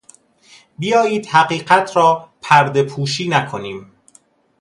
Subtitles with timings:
[0.79, 3.91] بیایید حقیقت را پرده پوشی نکنیم!